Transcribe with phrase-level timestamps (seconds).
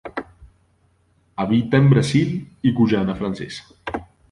[1.37, 3.65] Habita en Brasil y Guyana Francesa.